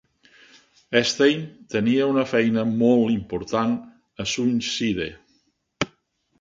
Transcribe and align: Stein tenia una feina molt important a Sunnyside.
Stein 1.09 1.43
tenia 1.73 2.07
una 2.13 2.25
feina 2.33 2.65
molt 2.81 3.15
important 3.19 3.79
a 4.25 4.29
Sunnyside. 4.35 5.11